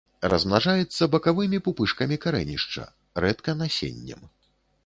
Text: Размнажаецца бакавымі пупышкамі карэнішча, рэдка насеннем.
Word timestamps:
Размнажаецца 0.31 1.07
бакавымі 1.15 1.59
пупышкамі 1.67 2.19
карэнішча, 2.25 2.89
рэдка 3.27 3.51
насеннем. 3.63 4.21